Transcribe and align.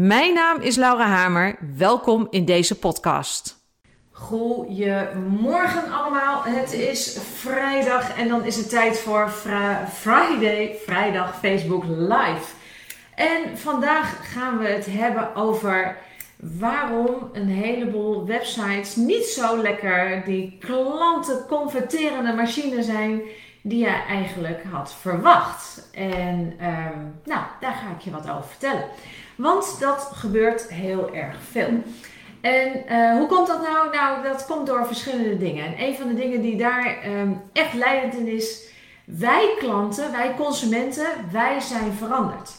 Mijn 0.00 0.34
naam 0.34 0.60
is 0.60 0.76
Laura 0.76 1.06
Hamer. 1.06 1.56
Welkom 1.76 2.26
in 2.30 2.44
deze 2.44 2.78
podcast. 2.78 3.56
Goedemorgen 4.10 5.92
allemaal. 5.92 6.42
Het 6.42 6.72
is 6.72 7.18
vrijdag 7.34 8.16
en 8.16 8.28
dan 8.28 8.44
is 8.44 8.56
het 8.56 8.68
tijd 8.68 8.98
voor 8.98 9.30
Friday, 9.92 10.76
vrijdag 10.86 11.38
Facebook 11.38 11.84
Live. 11.84 12.54
En 13.14 13.58
vandaag 13.58 14.32
gaan 14.32 14.58
we 14.58 14.66
het 14.66 14.86
hebben 14.86 15.34
over 15.34 15.96
waarom 16.36 17.30
een 17.32 17.48
heleboel 17.48 18.26
websites 18.26 18.96
niet 18.96 19.24
zo 19.24 19.62
lekker 19.62 20.22
die 20.24 20.56
klanten 20.60 21.46
converterende 21.48 22.32
machine 22.32 22.82
zijn 22.82 23.20
die 23.62 23.78
je 23.78 24.02
eigenlijk 24.08 24.62
had 24.70 24.94
verwacht. 24.94 25.88
En 25.92 26.54
ehm, 26.58 26.98
nou, 27.24 27.40
daar 27.60 27.72
ga 27.72 27.90
ik 27.96 28.00
je 28.00 28.10
wat 28.10 28.30
over 28.30 28.48
vertellen. 28.48 28.84
Want 29.36 29.76
dat 29.80 30.10
gebeurt 30.14 30.68
heel 30.68 31.14
erg 31.14 31.36
veel. 31.50 31.82
En 32.40 32.84
uh, 32.88 33.16
hoe 33.16 33.26
komt 33.26 33.46
dat 33.46 33.62
nou? 33.62 33.90
Nou, 33.90 34.22
dat 34.22 34.46
komt 34.46 34.66
door 34.66 34.86
verschillende 34.86 35.36
dingen. 35.36 35.64
En 35.64 35.84
een 35.84 35.94
van 35.94 36.08
de 36.08 36.14
dingen 36.14 36.40
die 36.40 36.56
daar 36.56 36.98
um, 37.06 37.42
echt 37.52 37.74
leidend 37.74 38.14
in 38.14 38.26
is, 38.26 38.68
wij 39.04 39.54
klanten, 39.58 40.12
wij 40.12 40.34
consumenten, 40.34 41.06
wij 41.30 41.60
zijn 41.60 41.92
veranderd. 41.92 42.50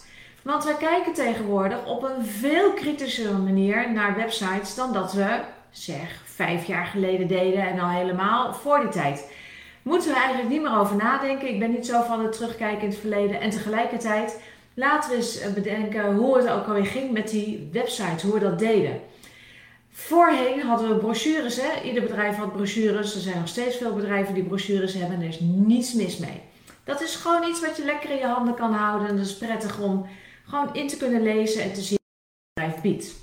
Want 0.41 0.63
wij 0.63 0.75
kijken 0.75 1.13
tegenwoordig 1.13 1.85
op 1.85 2.03
een 2.03 2.25
veel 2.25 2.73
kritischere 2.73 3.37
manier 3.37 3.91
naar 3.91 4.15
websites 4.15 4.75
dan 4.75 4.93
dat 4.93 5.13
we, 5.13 5.39
zeg, 5.71 6.21
vijf 6.25 6.65
jaar 6.65 6.85
geleden 6.85 7.27
deden 7.27 7.67
en 7.67 7.79
al 7.79 7.89
helemaal 7.89 8.53
voor 8.53 8.79
die 8.79 8.89
tijd. 8.89 9.31
Moeten 9.81 10.09
we 10.09 10.15
eigenlijk 10.15 10.49
niet 10.49 10.61
meer 10.61 10.77
over 10.77 10.95
nadenken. 10.95 11.47
Ik 11.47 11.59
ben 11.59 11.71
niet 11.71 11.85
zo 11.85 12.01
van 12.01 12.23
het 12.23 12.31
terugkijken 12.31 12.81
in 12.81 12.89
het 12.89 12.99
verleden. 12.99 13.41
En 13.41 13.49
tegelijkertijd 13.49 14.41
laten 14.73 15.09
we 15.09 15.15
eens 15.15 15.39
eh, 15.39 15.53
bedenken 15.53 16.15
hoe 16.15 16.37
het 16.37 16.49
ook 16.49 16.67
alweer 16.67 16.85
ging 16.85 17.11
met 17.11 17.29
die 17.29 17.69
websites, 17.71 18.23
hoe 18.23 18.33
we 18.33 18.39
dat 18.39 18.59
deden. 18.59 19.01
Voorheen 19.91 20.61
hadden 20.61 20.89
we 20.89 20.95
brochures. 20.95 21.61
Hè? 21.61 21.81
Ieder 21.83 22.01
bedrijf 22.01 22.35
had 22.35 22.53
brochures. 22.53 23.15
Er 23.15 23.21
zijn 23.21 23.37
nog 23.37 23.47
steeds 23.47 23.77
veel 23.77 23.93
bedrijven 23.93 24.33
die 24.33 24.43
brochures 24.43 24.93
hebben 24.93 25.15
en 25.15 25.21
er 25.21 25.27
is 25.27 25.39
niets 25.39 25.93
mis 25.93 26.17
mee. 26.17 26.41
Dat 26.83 27.01
is 27.01 27.15
gewoon 27.15 27.49
iets 27.49 27.61
wat 27.61 27.77
je 27.77 27.85
lekker 27.85 28.09
in 28.09 28.17
je 28.17 28.25
handen 28.25 28.53
kan 28.53 28.73
houden. 28.73 29.07
En 29.07 29.17
dat 29.17 29.25
is 29.25 29.37
prettig 29.37 29.79
om 29.79 30.07
gewoon 30.45 30.73
in 30.73 30.87
te 30.87 30.97
kunnen 30.97 31.21
lezen 31.21 31.61
en 31.61 31.73
te 31.73 31.81
zien 31.81 31.97
wat 31.97 32.65
het 32.65 32.75
bedrijf 32.75 32.81
biedt. 32.81 33.13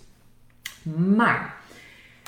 Maar 1.16 1.56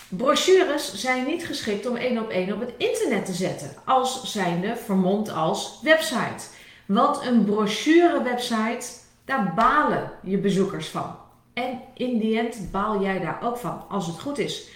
brochures 0.09 0.95
zijn 0.95 1.27
niet 1.27 1.47
geschikt 1.47 1.87
om 1.87 1.97
één 1.97 2.19
op 2.19 2.31
één 2.31 2.53
op 2.53 2.61
het 2.61 2.73
internet 2.77 3.27
te 3.27 3.33
zetten. 3.33 3.71
Als 3.85 4.33
zijnde 4.33 4.77
vermomd 4.77 5.31
als 5.31 5.81
website. 5.83 6.47
Want 6.87 7.27
een 7.27 7.45
brochure 7.45 8.23
website, 8.23 8.87
daar 9.25 9.53
balen 9.57 10.11
je 10.23 10.39
bezoekers 10.39 10.89
van. 10.89 11.17
En 11.53 11.81
in 11.95 12.19
die 12.19 12.39
end 12.39 12.71
baal 12.71 13.03
jij 13.03 13.21
daar 13.21 13.39
ook 13.43 13.57
van, 13.57 13.85
als 13.89 14.07
het 14.07 14.21
goed 14.21 14.39
is. 14.39 14.69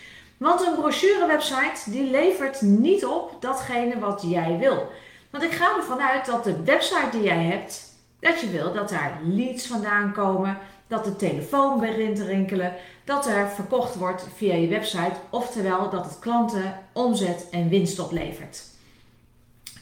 Want 0.43 0.67
een 0.67 0.75
brochure-website 0.75 1.91
die 1.91 2.11
levert 2.11 2.61
niet 2.61 3.05
op 3.05 3.37
datgene 3.41 3.99
wat 3.99 4.25
jij 4.27 4.59
wil. 4.59 4.91
Want 5.31 5.45
ik 5.45 5.51
ga 5.53 5.77
ervan 5.77 6.01
uit 6.01 6.27
dat 6.27 6.45
de 6.45 6.63
website 6.65 7.09
die 7.11 7.23
jij 7.23 7.45
hebt, 7.45 7.83
dat 8.21 8.41
je 8.41 8.51
wil 8.51 8.73
dat 8.73 8.89
daar 8.89 9.21
leads 9.25 9.67
vandaan 9.67 10.13
komen, 10.13 10.59
dat 10.87 11.05
de 11.05 11.17
telefoon 11.17 11.81
begint 11.81 12.17
te 12.17 12.25
rinkelen, 12.25 12.75
dat 13.05 13.27
er 13.27 13.49
verkocht 13.49 13.95
wordt 13.95 14.27
via 14.37 14.55
je 14.55 14.69
website, 14.69 15.15
oftewel 15.31 15.91
dat 15.91 16.05
het 16.05 16.19
klanten 16.19 16.79
omzet 16.93 17.47
en 17.51 17.69
winst 17.69 17.99
oplevert. 17.99 18.63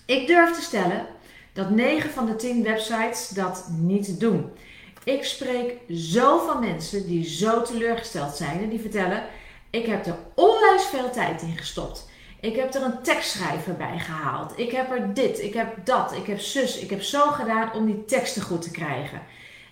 Ik 0.06 0.26
durf 0.26 0.54
te 0.54 0.62
stellen 0.62 1.06
dat 1.52 1.70
9 1.70 2.10
van 2.10 2.26
de 2.26 2.36
10 2.36 2.62
websites 2.62 3.28
dat 3.28 3.68
niet 3.78 4.20
doen. 4.20 4.50
Ik 5.04 5.24
spreek 5.24 5.74
zoveel 5.88 6.60
mensen 6.60 7.06
die 7.06 7.24
zo 7.24 7.62
teleurgesteld 7.62 8.36
zijn 8.36 8.62
en 8.62 8.68
die 8.68 8.80
vertellen: 8.80 9.24
Ik 9.70 9.86
heb 9.86 10.06
er 10.06 10.16
onwijs 10.34 10.84
veel 10.84 11.10
tijd 11.10 11.42
in 11.42 11.56
gestopt. 11.56 12.08
Ik 12.40 12.56
heb 12.56 12.74
er 12.74 12.82
een 12.82 13.02
tekstschrijver 13.02 13.74
bij 13.74 13.98
gehaald. 13.98 14.52
Ik 14.58 14.70
heb 14.70 14.90
er 14.90 15.14
dit, 15.14 15.40
ik 15.42 15.54
heb 15.54 15.86
dat, 15.86 16.12
ik 16.12 16.26
heb 16.26 16.40
zus, 16.40 16.78
ik 16.78 16.90
heb 16.90 17.02
zo 17.02 17.26
gedaan 17.26 17.72
om 17.72 17.86
die 17.86 18.04
teksten 18.04 18.42
goed 18.42 18.62
te 18.62 18.70
krijgen. 18.70 19.22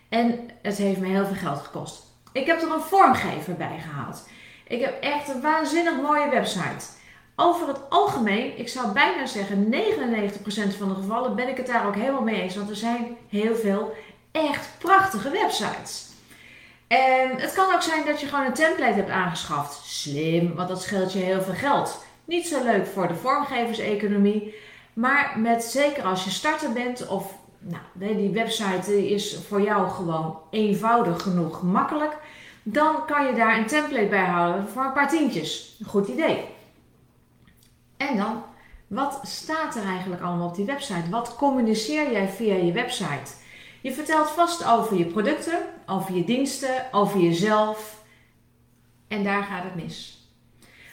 En 0.09 0.51
het 0.63 0.77
heeft 0.77 1.01
me 1.01 1.07
heel 1.07 1.27
veel 1.27 1.35
geld 1.35 1.59
gekost. 1.59 2.08
Ik 2.33 2.47
heb 2.47 2.63
er 2.63 2.73
een 2.73 2.81
vormgever 2.81 3.55
bij 3.55 3.79
gehaald. 3.81 4.29
Ik 4.67 4.81
heb 4.81 5.03
echt 5.03 5.29
een 5.29 5.41
waanzinnig 5.41 5.97
mooie 5.97 6.29
website. 6.29 6.87
Over 7.37 7.69
het 7.69 7.91
algemeen, 7.91 8.59
ik 8.59 8.69
zou 8.69 8.93
bijna 8.93 9.27
zeggen 9.27 9.73
99% 9.73 10.77
van 10.79 10.89
de 10.89 10.95
gevallen 10.95 11.37
ben 11.37 11.49
ik 11.49 11.57
het 11.57 11.67
daar 11.67 11.87
ook 11.87 11.95
helemaal 11.95 12.23
mee 12.23 12.43
eens. 12.43 12.57
Want 12.57 12.71
er 12.71 12.77
zijn 12.77 13.17
heel 13.29 13.57
veel 13.57 13.95
echt 14.33 14.69
prachtige 14.79 15.31
websites. 15.31 16.07
En 16.89 17.37
het 17.37 17.53
kan 17.53 17.75
ook 17.75 17.83
zijn 17.83 18.07
dat 18.07 18.21
je 18.21 18.27
gewoon 18.27 18.45
een 18.45 18.53
template 18.53 18.95
hebt 18.95 19.11
aangeschaft. 19.11 19.87
Slim, 19.87 20.55
want 20.55 20.69
dat 20.69 20.83
scheelt 20.83 21.13
je 21.13 21.19
heel 21.19 21.43
veel 21.43 21.55
geld. 21.55 22.05
Niet 22.25 22.49
zo 22.49 22.65
leuk 22.65 22.87
voor 22.87 23.09
de 23.09 23.15
vormgeverseconomie. 23.15 24.55
Maar 24.93 25.39
met, 25.39 25.65
zeker 25.65 26.03
als 26.03 26.25
je 26.25 26.31
starter 26.31 26.73
bent 26.73 27.09
of 27.09 27.33
nou, 27.59 28.17
die 28.17 28.31
website 28.31 29.09
is 29.09 29.39
voor 29.49 29.61
jou 29.61 29.89
gewoon 29.89 30.39
eenvoudig 30.51 31.23
genoeg 31.23 31.63
makkelijk. 31.63 32.17
Dan 32.63 33.07
kan 33.07 33.27
je 33.27 33.35
daar 33.35 33.59
een 33.59 33.67
template 33.67 34.07
bij 34.07 34.25
houden 34.25 34.69
voor 34.69 34.85
een 34.85 34.93
paar 34.93 35.09
tientjes. 35.09 35.81
Goed 35.87 36.09
idee. 36.09 36.45
En 37.97 38.17
dan, 38.17 38.43
wat 38.87 39.21
staat 39.23 39.77
er 39.77 39.85
eigenlijk 39.85 40.23
allemaal 40.23 40.49
op 40.49 40.55
die 40.55 40.65
website? 40.65 41.11
Wat 41.11 41.37
communiceer 41.37 42.13
jij 42.13 42.29
via 42.29 42.55
je 42.55 42.73
website? 42.73 43.33
Je 43.81 43.93
vertelt 43.93 44.31
vast 44.31 44.67
over 44.67 44.97
je 44.97 45.05
producten, 45.05 45.59
over 45.87 46.15
je 46.15 46.25
diensten, 46.25 46.87
over 46.93 47.21
jezelf. 47.21 48.03
En 49.09 49.25
daar 49.25 49.43
gaat 49.43 49.65
het 49.65 49.75
mis. 49.75 50.29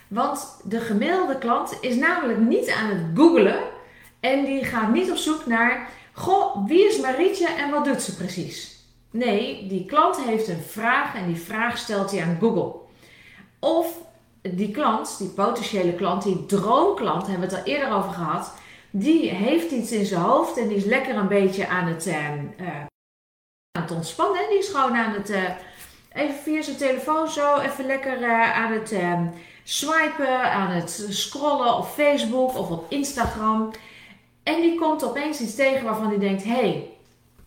Want 0.08 0.60
de 0.64 0.80
gemiddelde 0.80 1.38
klant 1.38 1.78
is 1.80 1.96
namelijk 1.96 2.38
niet 2.38 2.70
aan 2.70 2.88
het 2.88 3.02
googlen 3.14 3.58
en 4.20 4.44
die 4.44 4.64
gaat 4.64 4.92
niet 4.92 5.10
op 5.10 5.16
zoek 5.16 5.46
naar, 5.46 5.88
goh, 6.16 6.66
wie 6.66 6.86
is 6.86 7.00
Marietje 7.00 7.48
en 7.48 7.70
wat 7.70 7.84
doet 7.84 8.02
ze 8.02 8.16
precies? 8.16 8.76
Nee, 9.10 9.66
die 9.68 9.84
klant 9.84 10.20
heeft 10.20 10.48
een 10.48 10.62
vraag 10.62 11.14
en 11.14 11.26
die 11.26 11.40
vraag 11.40 11.78
stelt 11.78 12.10
hij 12.10 12.22
aan 12.22 12.36
Google. 12.40 12.74
Of 13.60 13.98
die 14.42 14.70
klant, 14.70 15.18
die 15.18 15.28
potentiële 15.28 15.94
klant, 15.94 16.22
die 16.22 16.46
droomklant, 16.46 17.26
hebben 17.26 17.48
we 17.48 17.54
het 17.54 17.64
al 17.64 17.72
eerder 17.72 17.96
over 17.96 18.10
gehad, 18.10 18.52
die 18.90 19.30
heeft 19.30 19.70
iets 19.70 19.92
in 19.92 20.06
zijn 20.06 20.20
hoofd 20.20 20.58
en 20.58 20.68
die 20.68 20.76
is 20.76 20.84
lekker 20.84 21.16
een 21.16 21.28
beetje 21.28 21.68
aan 21.68 21.86
het, 21.86 22.08
aan 22.08 22.54
het 23.80 23.90
ontspannen. 23.90 24.48
Die 24.48 24.58
is 24.58 24.68
gewoon 24.68 24.96
aan 24.96 25.12
het, 25.12 25.30
uh, 25.30 25.50
even 26.12 26.34
via 26.42 26.62
zijn 26.62 26.76
telefoon 26.76 27.28
zo, 27.28 27.58
even 27.58 27.86
lekker 27.86 28.20
uh, 28.20 28.56
aan 28.56 28.72
het 28.72 28.94
swipen, 29.64 30.52
aan 30.52 30.70
het 30.70 31.06
scrollen 31.10 31.76
op 31.76 31.86
Facebook 31.86 32.58
of 32.58 32.70
op 32.70 32.84
Instagram. 32.88 33.70
En 34.46 34.60
die 34.60 34.78
komt 34.78 35.04
opeens 35.04 35.40
iets 35.40 35.54
tegen 35.54 35.84
waarvan 35.84 36.08
hij 36.08 36.18
denkt: 36.18 36.44
hey, 36.44 36.90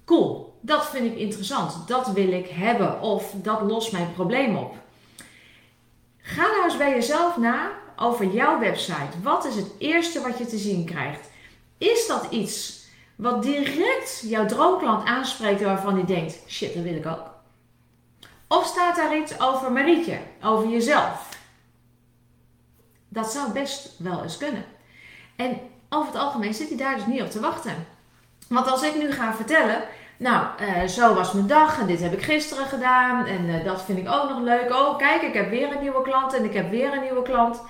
cool, 0.05 0.57
dat 0.61 0.89
vind 0.89 1.05
ik 1.05 1.17
interessant, 1.17 1.87
dat 1.87 2.07
wil 2.07 2.31
ik 2.31 2.47
hebben 2.47 3.01
of 3.01 3.33
dat 3.35 3.61
lost 3.61 3.91
mijn 3.91 4.13
probleem 4.13 4.55
op. 4.55 4.75
Ga 6.17 6.41
nou 6.41 6.63
eens 6.63 6.77
bij 6.77 6.89
jezelf 6.89 7.37
na 7.37 7.71
over 7.95 8.25
jouw 8.25 8.59
website. 8.59 9.21
Wat 9.23 9.45
is 9.45 9.55
het 9.55 9.71
eerste 9.77 10.21
wat 10.21 10.37
je 10.37 10.45
te 10.45 10.57
zien 10.57 10.85
krijgt? 10.85 11.29
Is 11.77 12.07
dat 12.07 12.27
iets 12.29 12.85
wat 13.15 13.43
direct 13.43 14.23
jouw 14.25 14.45
droomklant 14.45 15.05
aanspreekt 15.05 15.61
waarvan 15.61 15.93
hij 15.93 16.05
denkt: 16.05 16.43
shit, 16.47 16.73
dat 16.73 16.83
wil 16.83 16.95
ik 16.95 17.05
ook? 17.05 17.31
Of 18.47 18.65
staat 18.65 18.95
daar 18.95 19.17
iets 19.17 19.39
over 19.39 19.71
Marietje, 19.71 20.19
over 20.43 20.69
jezelf? 20.69 21.29
Dat 23.09 23.31
zou 23.31 23.51
best 23.51 23.95
wel 23.97 24.23
eens 24.23 24.37
kunnen. 24.37 24.65
En 25.35 25.59
over 25.89 26.11
het 26.11 26.21
algemeen 26.21 26.53
zit 26.53 26.67
hij 26.67 26.77
daar 26.77 26.95
dus 26.95 27.05
niet 27.05 27.21
op 27.21 27.31
te 27.31 27.39
wachten. 27.39 27.85
Want 28.47 28.71
als 28.71 28.83
ik 28.83 28.95
nu 28.97 29.11
ga 29.11 29.33
vertellen, 29.33 29.81
nou, 30.17 30.45
uh, 30.61 30.87
zo 30.87 31.13
was 31.13 31.31
mijn 31.31 31.47
dag 31.47 31.79
en 31.79 31.87
dit 31.87 32.01
heb 32.01 32.13
ik 32.13 32.21
gisteren 32.21 32.65
gedaan 32.65 33.25
en 33.25 33.45
uh, 33.45 33.63
dat 33.63 33.81
vind 33.81 33.97
ik 33.97 34.11
ook 34.11 34.29
nog 34.29 34.39
leuk. 34.39 34.73
Oh, 34.73 34.97
kijk, 34.97 35.21
ik 35.21 35.33
heb 35.33 35.49
weer 35.49 35.71
een 35.71 35.81
nieuwe 35.81 36.01
klant 36.01 36.33
en 36.33 36.43
ik 36.43 36.53
heb 36.53 36.69
weer 36.69 36.93
een 36.93 37.01
nieuwe 37.01 37.21
klant. 37.21 37.61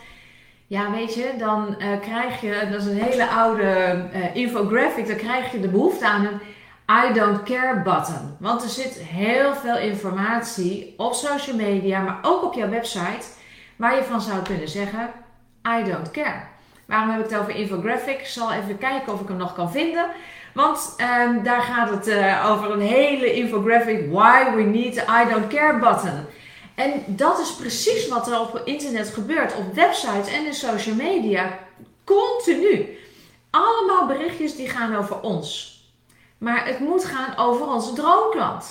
Ja, 0.67 0.91
weet 0.91 1.13
je, 1.13 1.33
dan 1.37 1.75
uh, 1.79 1.99
krijg 2.01 2.41
je, 2.41 2.67
dat 2.71 2.81
is 2.81 2.87
een 2.87 3.01
hele 3.01 3.27
oude 3.27 4.01
infographic, 4.33 5.07
dan 5.07 5.15
krijg 5.15 5.51
je 5.51 5.59
de 5.59 5.67
behoefte 5.67 6.07
aan 6.07 6.25
een 6.25 6.39
I 7.09 7.13
don't 7.13 7.43
care 7.43 7.81
button. 7.81 8.35
Want 8.39 8.63
er 8.63 8.69
zit 8.69 8.93
heel 8.93 9.55
veel 9.55 9.77
informatie 9.77 10.93
op 10.97 11.13
social 11.13 11.55
media, 11.55 12.01
maar 12.01 12.19
ook 12.21 12.43
op 12.43 12.53
jouw 12.53 12.69
website 12.69 13.25
waar 13.75 13.95
je 13.95 14.03
van 14.03 14.21
zou 14.21 14.41
kunnen 14.41 14.67
zeggen: 14.67 15.11
I 15.79 15.83
don't 15.83 16.11
care. 16.11 16.47
Waarom 16.89 17.09
heb 17.09 17.19
ik 17.19 17.29
het 17.29 17.39
over 17.39 17.55
infographic? 17.55 18.19
Ik 18.19 18.27
zal 18.27 18.51
even 18.51 18.77
kijken 18.77 19.13
of 19.13 19.21
ik 19.21 19.27
hem 19.27 19.37
nog 19.37 19.53
kan 19.53 19.71
vinden. 19.71 20.05
Want 20.53 20.93
ehm, 20.97 21.43
daar 21.43 21.61
gaat 21.61 21.89
het 21.89 22.07
uh, 22.07 22.51
over 22.51 22.71
een 22.71 22.81
hele 22.81 23.33
infographic. 23.33 24.11
Why 24.11 24.55
we 24.55 24.61
need 24.61 24.93
the 24.93 25.01
I 25.01 25.29
don't 25.29 25.47
care 25.47 25.79
button. 25.79 26.25
En 26.75 27.03
dat 27.07 27.39
is 27.39 27.55
precies 27.55 28.07
wat 28.07 28.27
er 28.27 28.39
op 28.39 28.61
internet 28.65 29.09
gebeurt. 29.09 29.55
Op 29.55 29.73
websites 29.73 30.33
en 30.33 30.45
in 30.45 30.53
social 30.53 30.95
media. 30.95 31.59
Continu. 32.03 32.97
Allemaal 33.49 34.07
berichtjes 34.07 34.55
die 34.55 34.69
gaan 34.69 34.95
over 34.95 35.19
ons. 35.21 35.77
Maar 36.37 36.65
het 36.65 36.79
moet 36.79 37.05
gaan 37.05 37.37
over 37.37 37.67
onze 37.67 37.93
droomklant. 37.93 38.65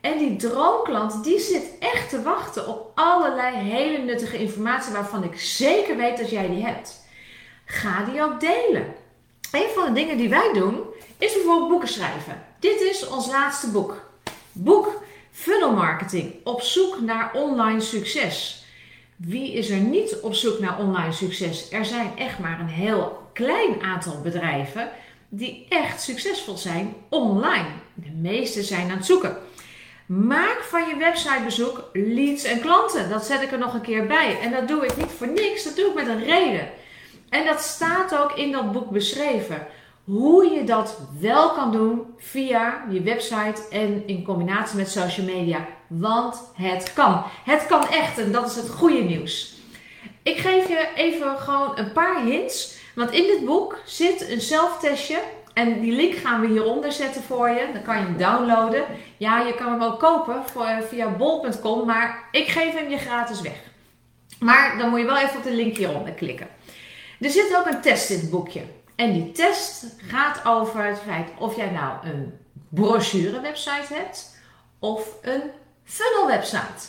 En 0.00 0.18
die 0.18 0.36
droomklant 0.36 1.24
die 1.24 1.40
zit 1.40 1.70
echt 1.78 2.08
te 2.08 2.22
wachten 2.22 2.68
op 2.68 2.90
allerlei 2.94 3.56
hele 3.56 3.98
nuttige 3.98 4.38
informatie 4.38 4.92
waarvan 4.92 5.24
ik 5.24 5.40
zeker 5.40 5.96
weet 5.96 6.18
dat 6.18 6.30
jij 6.30 6.48
die 6.48 6.66
hebt. 6.66 7.04
Ga 7.66 8.04
die 8.04 8.22
ook 8.22 8.40
delen. 8.40 8.94
Een 9.52 9.68
van 9.74 9.84
de 9.84 9.92
dingen 9.92 10.16
die 10.16 10.28
wij 10.28 10.50
doen 10.52 10.80
is 11.18 11.32
bijvoorbeeld 11.32 11.68
boeken 11.68 11.88
schrijven. 11.88 12.42
Dit 12.60 12.80
is 12.80 13.08
ons 13.08 13.26
laatste 13.26 13.70
boek. 13.70 14.10
Boek 14.52 15.02
Funnel 15.30 15.72
Marketing. 15.72 16.34
Op 16.44 16.60
zoek 16.60 17.00
naar 17.00 17.30
online 17.34 17.80
succes. 17.80 18.64
Wie 19.16 19.52
is 19.52 19.70
er 19.70 19.80
niet 19.80 20.20
op 20.20 20.34
zoek 20.34 20.58
naar 20.58 20.78
online 20.78 21.12
succes? 21.12 21.70
Er 21.70 21.84
zijn 21.84 22.12
echt 22.16 22.38
maar 22.38 22.60
een 22.60 22.68
heel 22.68 23.28
klein 23.32 23.82
aantal 23.82 24.20
bedrijven 24.20 24.90
die 25.28 25.66
echt 25.68 26.02
succesvol 26.02 26.56
zijn 26.56 26.94
online. 27.08 27.68
De 27.94 28.10
meeste 28.10 28.62
zijn 28.62 28.90
aan 28.90 28.96
het 28.96 29.06
zoeken. 29.06 29.36
Maak 30.06 30.62
van 30.62 30.88
je 30.88 30.96
websitebezoek 30.96 31.90
leads 31.92 32.44
en 32.44 32.60
klanten. 32.60 33.08
Dat 33.10 33.24
zet 33.24 33.42
ik 33.42 33.52
er 33.52 33.58
nog 33.58 33.74
een 33.74 33.80
keer 33.80 34.06
bij. 34.06 34.38
En 34.40 34.50
dat 34.50 34.68
doe 34.68 34.84
ik 34.84 34.96
niet 34.96 35.10
voor 35.16 35.28
niks, 35.28 35.64
dat 35.64 35.76
doe 35.76 35.88
ik 35.88 35.94
met 35.94 36.06
een 36.06 36.24
reden. 36.24 36.68
En 37.28 37.44
dat 37.44 37.60
staat 37.60 38.18
ook 38.18 38.32
in 38.32 38.52
dat 38.52 38.72
boek 38.72 38.90
beschreven. 38.90 39.66
Hoe 40.04 40.50
je 40.50 40.64
dat 40.64 40.98
wel 41.20 41.50
kan 41.50 41.72
doen 41.72 42.14
via 42.16 42.84
je 42.90 43.02
website 43.02 43.62
en 43.70 44.02
in 44.06 44.24
combinatie 44.24 44.76
met 44.76 44.90
social 44.90 45.26
media. 45.26 45.66
Want 45.86 46.50
het 46.54 46.92
kan. 46.92 47.22
Het 47.44 47.66
kan 47.66 47.88
echt 47.88 48.18
en 48.18 48.32
dat 48.32 48.46
is 48.46 48.56
het 48.56 48.70
goede 48.70 49.02
nieuws. 49.02 49.54
Ik 50.22 50.38
geef 50.38 50.68
je 50.68 50.88
even 50.94 51.38
gewoon 51.38 51.78
een 51.78 51.92
paar 51.92 52.22
hints. 52.22 52.78
Want 52.94 53.10
in 53.10 53.22
dit 53.22 53.44
boek 53.44 53.78
zit 53.84 54.30
een 54.30 54.40
zelftestje. 54.40 55.20
En 55.54 55.80
die 55.80 55.92
link 55.92 56.14
gaan 56.14 56.40
we 56.40 56.46
hieronder 56.46 56.92
zetten 56.92 57.22
voor 57.22 57.48
je. 57.48 57.68
Dan 57.72 57.82
kan 57.82 57.96
je 57.96 58.02
hem 58.02 58.16
downloaden. 58.16 58.84
Ja, 59.16 59.40
je 59.40 59.54
kan 59.54 59.72
hem 59.72 59.82
ook 59.82 59.98
kopen 59.98 60.42
via 60.88 61.08
bol.com. 61.08 61.86
Maar 61.86 62.28
ik 62.30 62.48
geef 62.48 62.74
hem 62.74 62.88
je 62.88 62.98
gratis 62.98 63.40
weg. 63.40 63.56
Maar 64.38 64.78
dan 64.78 64.90
moet 64.90 65.00
je 65.00 65.06
wel 65.06 65.18
even 65.18 65.36
op 65.36 65.42
de 65.42 65.54
link 65.54 65.76
hieronder 65.76 66.12
klikken. 66.12 66.48
Er 67.20 67.30
zit 67.30 67.56
ook 67.56 67.66
een 67.66 67.80
test 67.80 68.10
in 68.10 68.18
het 68.20 68.30
boekje. 68.30 68.62
En 68.96 69.12
die 69.12 69.32
test 69.32 69.84
gaat 70.06 70.44
over 70.44 70.84
het 70.84 70.98
feit 70.98 71.28
of 71.38 71.56
jij 71.56 71.70
nou 71.70 72.06
een 72.06 72.38
brochure 72.68 73.40
website 73.40 73.94
hebt 73.94 74.36
of 74.78 75.08
een 75.22 75.42
funnel 75.84 76.26
website. 76.26 76.86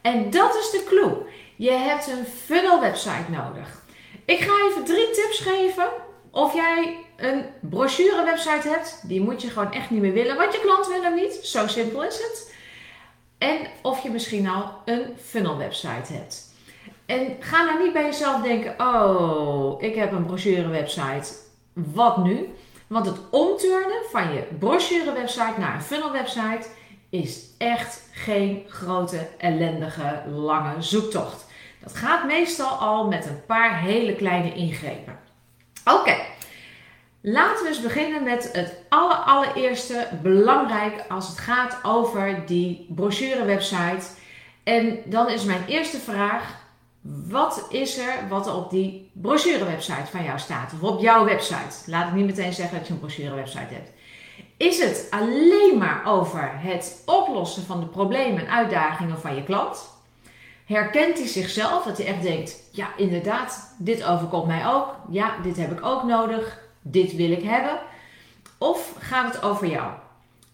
En 0.00 0.30
dat 0.30 0.54
is 0.54 0.70
de 0.70 0.84
clue. 0.88 1.16
Je 1.56 1.70
hebt 1.70 2.06
een 2.06 2.26
funnel 2.26 2.80
website 2.80 3.30
nodig. 3.30 3.82
Ik 4.24 4.40
ga 4.40 4.52
even 4.68 4.84
drie 4.84 5.10
tips 5.10 5.38
geven 5.38 5.88
of 6.30 6.54
jij 6.54 6.98
een 7.16 7.44
brochure 7.60 8.24
website 8.24 8.68
hebt. 8.68 9.00
Die 9.02 9.20
moet 9.20 9.42
je 9.42 9.48
gewoon 9.50 9.72
echt 9.72 9.90
niet 9.90 10.00
meer 10.00 10.12
willen, 10.12 10.36
want 10.36 10.52
je 10.52 10.60
klant 10.60 10.86
wil 10.86 11.02
hem 11.02 11.14
niet. 11.14 11.34
Zo 11.34 11.66
simpel 11.66 12.04
is 12.04 12.16
het. 12.16 12.54
En 13.38 13.58
of 13.82 14.02
je 14.02 14.10
misschien 14.10 14.48
al 14.48 14.82
een 14.84 15.16
funnel 15.24 15.56
website 15.56 16.12
hebt. 16.12 16.49
En 17.10 17.36
ga 17.40 17.64
nou 17.64 17.82
niet 17.82 17.92
bij 17.92 18.04
jezelf 18.04 18.42
denken: 18.42 18.74
oh, 18.78 19.82
ik 19.82 19.94
heb 19.94 20.12
een 20.12 20.26
brochure 20.26 20.68
website. 20.68 21.32
Wat 21.72 22.24
nu? 22.24 22.54
Want 22.86 23.06
het 23.06 23.18
omturnen 23.30 24.02
van 24.10 24.32
je 24.32 24.42
brochure 24.58 25.12
website 25.12 25.54
naar 25.58 25.74
een 25.74 25.82
funnel 25.82 26.12
website 26.12 26.66
is 27.08 27.40
echt 27.58 28.02
geen 28.12 28.64
grote, 28.68 29.28
ellendige, 29.38 30.22
lange 30.34 30.82
zoektocht. 30.82 31.46
Dat 31.82 31.94
gaat 31.94 32.26
meestal 32.26 32.68
al 32.68 33.06
met 33.06 33.26
een 33.26 33.44
paar 33.46 33.80
hele 33.80 34.14
kleine 34.14 34.54
ingrepen. 34.54 35.18
Oké, 35.84 36.16
laten 37.20 37.62
we 37.62 37.68
eens 37.68 37.82
beginnen 37.82 38.22
met 38.22 38.50
het 38.52 38.74
aller, 38.88 39.16
allereerste 39.16 40.08
belangrijk 40.22 41.04
als 41.08 41.28
het 41.28 41.38
gaat 41.38 41.78
over 41.82 42.42
die 42.46 42.86
brochure 42.88 43.44
website. 43.44 44.06
En 44.64 44.98
dan 45.04 45.28
is 45.28 45.44
mijn 45.44 45.64
eerste 45.66 45.98
vraag: 45.98 46.58
wat 47.02 47.66
is 47.70 47.98
er 47.98 48.28
wat 48.28 48.46
er 48.46 48.54
op 48.54 48.70
die 48.70 49.10
brochure 49.12 49.64
website 49.64 50.06
van 50.10 50.24
jou 50.24 50.38
staat? 50.38 50.72
Of 50.72 50.82
op 50.82 51.00
jouw 51.00 51.24
website? 51.24 51.90
Laat 51.90 52.08
ik 52.08 52.14
niet 52.14 52.26
meteen 52.26 52.52
zeggen 52.52 52.78
dat 52.78 52.86
je 52.86 52.92
een 52.92 52.98
brochure 52.98 53.34
website 53.34 53.74
hebt. 53.74 53.90
Is 54.56 54.78
het 54.78 55.06
alleen 55.10 55.78
maar 55.78 56.06
over 56.06 56.50
het 56.54 57.02
oplossen 57.06 57.62
van 57.62 57.80
de 57.80 57.86
problemen 57.86 58.46
en 58.46 58.52
uitdagingen 58.52 59.20
van 59.20 59.34
je 59.34 59.42
klant? 59.42 59.98
Herkent 60.64 61.18
hij 61.18 61.26
zichzelf 61.26 61.84
dat 61.84 61.96
hij 61.96 62.06
echt 62.06 62.22
denkt: 62.22 62.56
ja, 62.72 62.96
inderdaad, 62.96 63.74
dit 63.78 64.04
overkomt 64.04 64.46
mij 64.46 64.66
ook. 64.66 64.96
Ja, 65.10 65.36
dit 65.42 65.56
heb 65.56 65.72
ik 65.72 65.84
ook 65.84 66.02
nodig. 66.02 66.58
Dit 66.82 67.16
wil 67.16 67.30
ik 67.30 67.42
hebben. 67.42 67.80
Of 68.58 68.94
gaat 68.98 69.34
het 69.34 69.42
over 69.42 69.66
jou? 69.66 69.92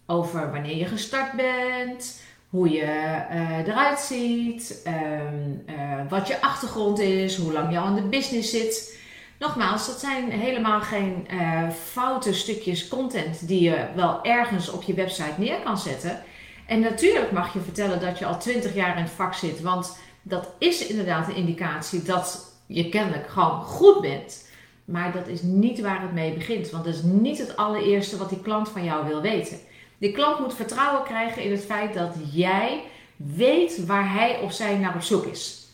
Over 0.05 0.51
wanneer 0.51 0.75
je 0.75 0.85
gestart 0.85 1.33
bent, 1.33 2.21
hoe 2.49 2.69
je 2.69 2.83
uh, 3.31 3.57
eruit 3.57 3.99
ziet, 3.99 4.81
ehm, 4.83 5.51
eh, 5.65 5.75
wat 6.09 6.27
je 6.27 6.41
achtergrond 6.41 6.99
is, 6.99 7.37
hoe 7.37 7.53
lang 7.53 7.71
je 7.71 7.79
al 7.79 7.87
in 7.87 7.95
de 7.95 8.09
business 8.09 8.49
zit. 8.49 8.99
Nogmaals, 9.39 9.87
dat 9.87 9.99
zijn 9.99 10.31
helemaal 10.31 10.81
geen 10.81 11.27
uh, 11.31 11.69
foute 11.69 12.33
stukjes 12.33 12.87
content 12.87 13.47
die 13.47 13.61
je 13.61 13.85
wel 13.95 14.23
ergens 14.23 14.69
op 14.69 14.83
je 14.83 14.93
website 14.93 15.33
neer 15.37 15.59
kan 15.63 15.77
zetten. 15.77 16.23
En 16.65 16.79
natuurlijk 16.79 17.31
mag 17.31 17.53
je 17.53 17.59
vertellen 17.59 17.99
dat 17.99 18.19
je 18.19 18.25
al 18.25 18.39
20 18.39 18.75
jaar 18.75 18.97
in 18.97 19.03
het 19.03 19.11
vak 19.11 19.33
zit, 19.33 19.61
want 19.61 19.97
dat 20.21 20.49
is 20.59 20.87
inderdaad 20.87 21.27
een 21.27 21.35
indicatie 21.35 22.03
dat 22.03 22.55
je 22.65 22.89
kennelijk 22.89 23.29
gewoon 23.29 23.61
goed 23.61 24.01
bent. 24.01 24.45
Maar 24.85 25.11
dat 25.11 25.27
is 25.27 25.41
niet 25.41 25.79
waar 25.79 26.01
het 26.01 26.13
mee 26.13 26.33
begint, 26.33 26.69
want 26.69 26.83
dat 26.83 26.93
is 26.93 27.01
niet 27.03 27.37
het 27.37 27.57
allereerste 27.57 28.17
wat 28.17 28.29
die 28.29 28.41
klant 28.41 28.69
van 28.69 28.83
jou 28.83 29.07
wil 29.07 29.21
weten. 29.21 29.57
Die 29.97 30.11
klant 30.11 30.39
moet 30.39 30.55
vertrouwen 30.55 31.03
krijgen 31.03 31.43
in 31.43 31.51
het 31.51 31.65
feit 31.65 31.93
dat 31.93 32.13
jij 32.31 32.83
weet 33.15 33.85
waar 33.85 34.13
hij 34.13 34.39
of 34.39 34.53
zij 34.53 34.77
naar 34.77 34.95
op 34.95 35.01
zoek 35.01 35.25
is. 35.25 35.67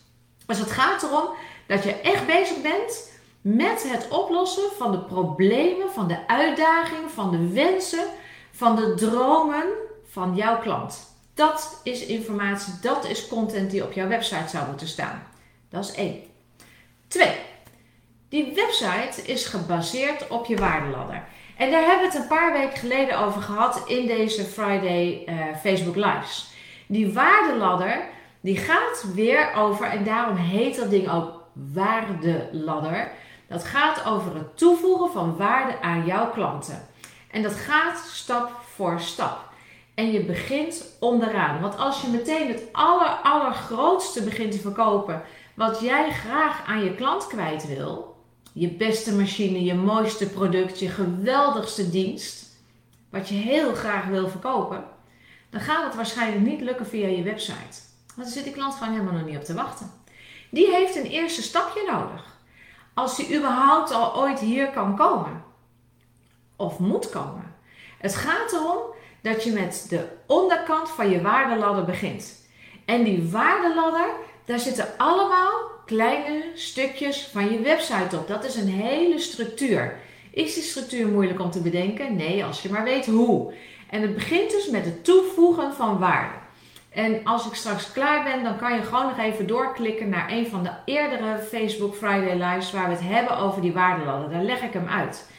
Dus 0.45 0.59
het 0.59 0.71
gaat 0.71 1.03
erom 1.03 1.29
dat 1.67 1.83
je 1.83 1.93
echt 1.93 2.25
bezig 2.25 2.61
bent 2.61 3.11
met 3.41 3.91
het 3.91 4.07
oplossen 4.07 4.71
van 4.77 4.91
de 4.91 4.99
problemen, 4.99 5.91
van 5.91 6.07
de 6.07 6.27
uitdagingen, 6.27 7.09
van 7.09 7.31
de 7.31 7.47
wensen, 7.53 8.05
van 8.51 8.75
de 8.75 8.93
dromen 8.93 9.65
van 10.09 10.35
jouw 10.35 10.59
klant. 10.59 11.11
Dat 11.33 11.79
is 11.83 12.05
informatie, 12.05 12.73
dat 12.81 13.05
is 13.05 13.27
content 13.27 13.71
die 13.71 13.83
op 13.83 13.91
jouw 13.91 14.07
website 14.07 14.47
zou 14.47 14.67
moeten 14.67 14.87
staan. 14.87 15.23
Dat 15.69 15.83
is 15.83 15.91
één. 15.91 16.23
Twee. 17.07 17.35
Die 18.29 18.53
website 18.55 19.21
is 19.21 19.45
gebaseerd 19.45 20.27
op 20.27 20.45
je 20.45 20.55
waardeladder. 20.55 21.23
En 21.57 21.71
daar 21.71 21.85
hebben 21.85 21.99
we 21.99 22.13
het 22.13 22.21
een 22.21 22.37
paar 22.37 22.51
weken 22.53 22.77
geleden 22.77 23.19
over 23.19 23.41
gehad 23.41 23.81
in 23.85 24.07
deze 24.07 24.43
Friday 24.43 25.23
uh, 25.25 25.35
Facebook 25.61 25.95
Lives. 25.95 26.51
Die 26.87 27.13
waardeladder, 27.13 28.01
die 28.41 28.57
gaat 28.57 29.05
weer 29.13 29.53
over, 29.55 29.85
en 29.85 30.03
daarom 30.03 30.35
heet 30.35 30.75
dat 30.75 30.89
ding 30.89 31.11
ook 31.11 31.43
waardeladder. 31.73 33.11
Dat 33.47 33.63
gaat 33.63 34.05
over 34.05 34.35
het 34.35 34.57
toevoegen 34.57 35.11
van 35.11 35.37
waarde 35.37 35.81
aan 35.81 36.05
jouw 36.05 36.29
klanten. 36.29 36.87
En 37.31 37.41
dat 37.41 37.55
gaat 37.55 37.97
stap 37.97 38.51
voor 38.75 38.99
stap. 38.99 39.51
En 39.95 40.11
je 40.11 40.23
begint 40.23 40.95
onderaan. 40.99 41.61
Want 41.61 41.77
als 41.77 42.01
je 42.01 42.07
meteen 42.07 42.47
het 42.47 42.63
aller, 42.71 43.07
allergrootste 43.07 44.23
begint 44.23 44.51
te 44.51 44.59
verkopen, 44.59 45.21
wat 45.53 45.79
jij 45.81 46.11
graag 46.11 46.67
aan 46.67 46.83
je 46.83 46.95
klant 46.95 47.27
kwijt 47.27 47.67
wil, 47.67 48.12
je 48.53 48.69
beste 48.69 49.15
machine, 49.15 49.63
je 49.63 49.73
mooiste 49.73 50.29
product, 50.29 50.79
je 50.79 50.89
geweldigste 50.89 51.89
dienst, 51.89 52.45
wat 53.09 53.29
je 53.29 53.35
heel 53.35 53.75
graag 53.75 54.05
wil 54.05 54.29
verkopen, 54.29 54.83
dan 55.49 55.61
gaat 55.61 55.83
het 55.83 55.95
waarschijnlijk 55.95 56.45
niet 56.45 56.61
lukken 56.61 56.85
via 56.85 57.07
je 57.07 57.23
website. 57.23 57.81
Want 58.15 58.27
daar 58.27 58.27
zit 58.27 58.43
die 58.43 58.53
klant 58.53 58.73
gewoon 58.73 58.93
helemaal 58.93 59.13
nog 59.13 59.25
niet 59.25 59.37
op 59.37 59.43
te 59.43 59.53
wachten. 59.53 59.91
Die 60.49 60.69
heeft 60.69 60.95
een 60.95 61.05
eerste 61.05 61.41
stapje 61.41 61.91
nodig. 61.91 62.37
Als 62.93 63.15
die 63.15 63.37
überhaupt 63.37 63.91
al 63.91 64.15
ooit 64.15 64.39
hier 64.39 64.69
kan 64.69 64.95
komen. 64.95 65.43
Of 66.55 66.79
moet 66.79 67.09
komen. 67.09 67.55
Het 67.97 68.15
gaat 68.15 68.53
erom 68.53 68.77
dat 69.21 69.43
je 69.43 69.51
met 69.51 69.85
de 69.89 70.07
onderkant 70.27 70.89
van 70.89 71.09
je 71.09 71.21
waardeladder 71.21 71.85
begint. 71.85 72.47
En 72.85 73.03
die 73.03 73.29
waardeladder, 73.31 74.09
daar 74.45 74.59
zitten 74.59 74.87
allemaal 74.97 75.72
kleine 75.85 76.43
stukjes 76.53 77.27
van 77.31 77.51
je 77.51 77.59
website 77.59 78.17
op. 78.17 78.27
Dat 78.27 78.45
is 78.45 78.55
een 78.55 78.69
hele 78.69 79.19
structuur. 79.19 79.95
Is 80.31 80.53
die 80.53 80.63
structuur 80.63 81.07
moeilijk 81.07 81.39
om 81.39 81.51
te 81.51 81.61
bedenken? 81.61 82.15
Nee, 82.15 82.45
als 82.45 82.61
je 82.61 82.69
maar 82.69 82.83
weet 82.83 83.05
hoe. 83.05 83.53
En 83.89 84.01
het 84.01 84.13
begint 84.13 84.51
dus 84.51 84.69
met 84.69 84.85
het 84.85 85.03
toevoegen 85.03 85.73
van 85.73 85.99
waarde. 85.99 86.35
En 86.89 87.23
als 87.23 87.47
ik 87.47 87.53
straks 87.53 87.91
klaar 87.91 88.23
ben, 88.23 88.43
dan 88.43 88.57
kan 88.57 88.75
je 88.75 88.81
gewoon 88.81 89.05
nog 89.05 89.17
even 89.17 89.47
doorklikken 89.47 90.09
naar 90.09 90.31
een 90.31 90.47
van 90.47 90.63
de 90.63 90.71
eerdere 90.85 91.39
Facebook 91.39 91.95
Friday 91.95 92.33
Lives 92.33 92.71
waar 92.71 92.87
we 92.87 92.95
het 92.95 93.03
hebben 93.03 93.37
over 93.37 93.61
die 93.61 93.73
waardeladder. 93.73 94.29
Daar 94.29 94.43
leg 94.43 94.61
ik 94.61 94.73
hem 94.73 94.87
uit. 94.87 95.29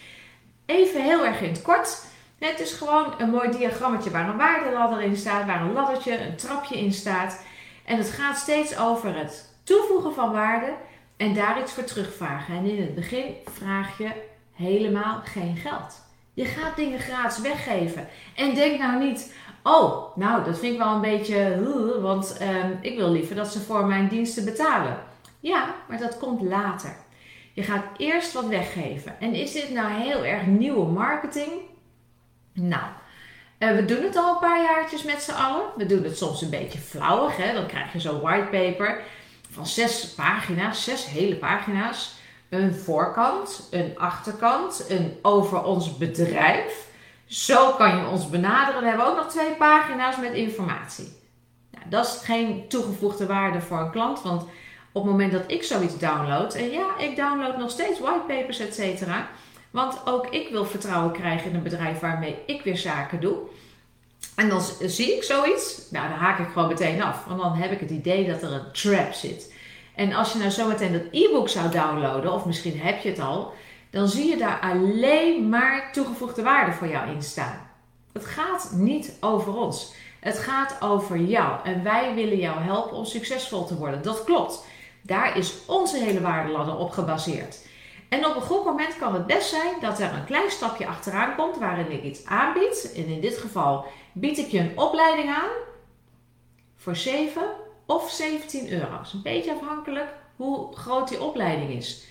Even 0.67 1.03
heel 1.03 1.25
erg 1.25 1.41
in 1.41 1.49
het 1.49 1.63
kort. 1.63 2.05
Het 2.39 2.61
is 2.61 2.73
gewoon 2.73 3.15
een 3.19 3.31
mooi 3.31 3.51
diagrammetje 3.51 4.11
waar 4.11 4.29
een 4.29 4.37
waardeladder 4.37 5.01
in 5.01 5.17
staat, 5.17 5.47
waar 5.47 5.61
een 5.61 5.73
laddertje, 5.73 6.19
een 6.19 6.37
trapje 6.37 6.79
in 6.79 6.93
staat. 6.93 7.45
En 7.85 7.97
het 7.97 8.11
gaat 8.11 8.39
steeds 8.39 8.79
over 8.79 9.17
het 9.17 9.54
toevoegen 9.65 10.15
van 10.15 10.33
waarde 10.33 10.75
en 11.17 11.35
daar 11.35 11.61
iets 11.61 11.73
voor 11.73 11.85
terugvragen. 11.85 12.57
En 12.57 12.65
in 12.65 12.81
het 12.81 12.95
begin 12.95 13.35
vraag 13.45 13.99
je 13.99 14.11
helemaal 14.53 15.21
geen 15.25 15.57
geld. 15.57 16.03
Je 16.35 16.45
gaat 16.45 16.77
dingen 16.77 16.99
gratis 16.99 17.41
weggeven. 17.43 18.09
En 18.35 18.55
denk 18.55 18.79
nou 18.79 19.05
niet, 19.05 19.35
oh, 19.63 20.17
nou 20.17 20.45
dat 20.45 20.59
vind 20.59 20.73
ik 20.73 20.79
wel 20.79 20.95
een 20.95 21.01
beetje, 21.01 21.63
want 22.01 22.37
uh, 22.41 22.65
ik 22.81 22.97
wil 22.97 23.11
liever 23.11 23.37
dat 23.37 23.53
ze 23.53 23.61
voor 23.61 23.87
mijn 23.87 24.09
diensten 24.09 24.45
betalen. 24.45 24.99
Ja, 25.41 25.75
maar 25.89 25.99
dat 25.99 26.19
komt 26.19 26.43
later. 26.43 26.97
Je 27.53 27.63
gaat 27.63 27.85
eerst 27.97 28.33
wat 28.33 28.47
weggeven. 28.47 29.21
En 29.21 29.35
is 29.35 29.53
dit 29.53 29.71
nou 29.71 29.93
heel 29.93 30.25
erg 30.25 30.47
nieuwe 30.47 30.87
marketing? 30.87 31.53
Nou, 32.53 32.85
uh, 33.59 33.71
we 33.71 33.85
doen 33.85 34.03
het 34.03 34.17
al 34.17 34.33
een 34.33 34.41
paar 34.41 34.63
jaartjes 34.63 35.03
met 35.03 35.23
z'n 35.23 35.33
allen. 35.33 35.63
We 35.77 35.87
doen 35.87 36.03
het 36.03 36.19
soms 36.19 36.43
een 36.43 36.51
beetje 36.51 36.79
flauwig. 36.79 37.37
Hè? 37.37 37.53
Dan 37.53 37.67
krijg 37.67 37.93
je 37.93 38.01
zo'n 38.01 38.21
whitepaper 38.21 39.03
van 39.55 39.67
zes 39.67 40.15
pagina's, 40.15 40.85
zes 40.85 41.07
hele 41.07 41.37
pagina's. 41.37 42.15
Een 42.49 42.75
voorkant, 42.75 43.69
een 43.71 43.99
achterkant, 43.99 44.85
een 44.89 45.19
over 45.23 45.63
ons 45.63 45.97
bedrijf. 45.97 46.87
Zo 47.27 47.71
kan 47.73 47.97
je 47.97 48.07
ons 48.07 48.31
benaderen. 48.31 48.81
We 48.81 48.89
hebben 48.89 49.07
ook 49.07 49.17
nog 49.17 49.29
twee 49.31 49.55
pagina's 49.55 50.17
met 50.17 50.33
informatie. 50.33 51.13
Nou, 51.71 51.85
dat 51.89 52.07
is 52.07 52.21
geen 52.25 52.69
toegevoegde 52.69 53.27
waarde 53.27 53.61
voor 53.61 53.79
een 53.79 53.91
klant, 53.91 54.23
want 54.23 54.43
op 54.93 55.03
het 55.03 55.11
moment 55.11 55.33
dat 55.33 55.45
ik 55.47 55.63
zoiets 55.63 55.99
download, 55.99 56.55
en 56.55 56.71
ja, 56.71 56.99
ik 56.99 57.17
download 57.17 57.57
nog 57.57 57.71
steeds 57.71 58.01
whitepapers, 58.01 58.59
et 58.59 58.75
cetera, 58.75 59.29
want 59.71 60.07
ook 60.07 60.27
ik 60.27 60.49
wil 60.49 60.65
vertrouwen 60.65 61.13
krijgen 61.13 61.51
in 61.51 61.57
een 61.57 61.63
bedrijf 61.63 62.01
waarmee 62.01 62.37
ik 62.47 62.63
weer 62.63 62.77
zaken 62.77 63.21
doe. 63.21 63.37
En 64.35 64.49
dan 64.49 64.63
zie 64.81 65.17
ik 65.17 65.23
zoiets, 65.23 65.83
nou 65.91 66.09
dan 66.09 66.19
haak 66.19 66.39
ik 66.39 66.49
gewoon 66.53 66.69
meteen 66.69 67.03
af, 67.03 67.25
want 67.25 67.41
dan 67.41 67.55
heb 67.55 67.73
ik 67.73 67.81
het 67.81 67.91
idee 67.91 68.27
dat 68.27 68.43
er 68.43 68.53
een 68.53 68.73
trap 68.73 69.13
zit. 69.13 69.53
En 69.95 70.13
als 70.13 70.33
je 70.33 70.39
nou 70.39 70.51
zometeen 70.51 70.93
dat 70.93 71.03
e-book 71.11 71.49
zou 71.49 71.71
downloaden, 71.71 72.33
of 72.33 72.45
misschien 72.45 72.81
heb 72.81 73.03
je 73.03 73.09
het 73.09 73.21
al, 73.21 73.53
dan 73.91 74.09
zie 74.09 74.29
je 74.29 74.37
daar 74.37 74.61
alleen 74.61 75.49
maar 75.49 75.93
toegevoegde 75.93 76.43
waarde 76.43 76.73
voor 76.73 76.89
jou 76.89 77.11
in 77.11 77.23
staan. 77.23 77.71
Het 78.13 78.25
gaat 78.25 78.71
niet 78.73 79.17
over 79.21 79.57
ons. 79.57 79.93
Het 80.21 80.39
gaat 80.39 80.77
over 80.81 81.17
jou. 81.17 81.59
En 81.65 81.83
wij 81.83 82.15
willen 82.15 82.39
jou 82.39 82.61
helpen 82.61 82.97
om 82.97 83.05
succesvol 83.05 83.65
te 83.65 83.77
worden. 83.77 84.03
Dat 84.03 84.25
klopt. 84.25 84.65
Daar 85.03 85.37
is 85.37 85.55
onze 85.67 85.99
hele 85.99 86.21
waardeladder 86.21 86.77
op 86.77 86.91
gebaseerd. 86.91 87.59
En 88.15 88.27
op 88.27 88.37
een 88.37 88.43
goed 88.43 88.65
moment 88.65 88.99
kan 88.99 89.15
het 89.15 89.27
best 89.27 89.49
zijn 89.49 89.75
dat 89.81 90.01
er 90.01 90.13
een 90.13 90.25
klein 90.25 90.51
stapje 90.51 90.87
achteraan 90.87 91.35
komt 91.35 91.59
waarin 91.59 91.91
ik 91.91 92.03
iets 92.03 92.27
aanbied. 92.27 92.93
En 92.97 93.07
in 93.07 93.21
dit 93.21 93.39
geval 93.39 93.87
bied 94.13 94.39
ik 94.39 94.47
je 94.47 94.59
een 94.59 94.79
opleiding 94.79 95.29
aan 95.29 95.51
voor 96.77 96.97
7 96.97 97.43
of 97.87 98.11
17 98.11 98.73
euro. 98.73 99.01
Is 99.03 99.13
een 99.13 99.23
beetje 99.23 99.53
afhankelijk 99.53 100.09
hoe 100.37 100.77
groot 100.77 101.09
die 101.09 101.23
opleiding 101.23 101.71
is. 101.71 102.07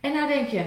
En 0.00 0.12
nou 0.12 0.28
denk 0.28 0.48
je, 0.48 0.64